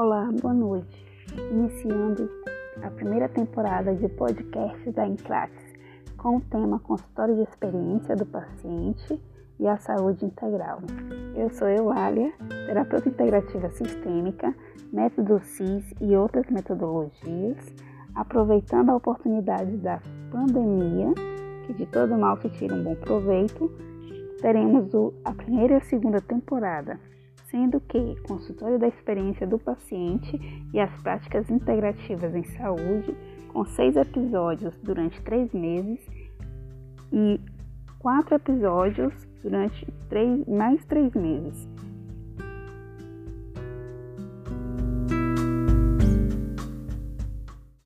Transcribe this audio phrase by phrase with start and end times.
[0.00, 1.04] Olá, boa noite.
[1.50, 2.30] Iniciando
[2.84, 5.74] a primeira temporada de podcast da Enclates
[6.16, 9.20] com o tema Consultório de Experiência do Paciente
[9.58, 10.82] e a Saúde Integral.
[11.34, 12.32] Eu sou Eulália,
[12.66, 14.54] terapeuta integrativa sistêmica,
[14.92, 17.74] método SIS e outras metodologias,
[18.14, 21.12] aproveitando a oportunidade da pandemia,
[21.66, 23.68] que de todo mal se tira um bom proveito,
[24.40, 24.92] teremos
[25.24, 27.00] a primeira e a segunda temporada
[27.50, 30.38] sendo que consultório da experiência do paciente
[30.72, 33.16] e as práticas integrativas em saúde,
[33.52, 36.06] com seis episódios durante três meses
[37.12, 37.40] e
[37.98, 39.12] quatro episódios
[39.42, 41.68] durante três, mais três meses.